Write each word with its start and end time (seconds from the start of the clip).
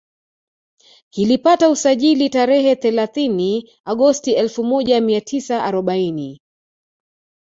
Kilipata 1.09 1.69
usajili 1.69 2.29
tarehe 2.29 2.75
thealathini 2.75 3.71
Agosti 3.85 4.31
elfu 4.31 4.63
moja 4.63 5.01
mia 5.01 5.21
tisa 5.21 5.63
arobaini 5.63 6.41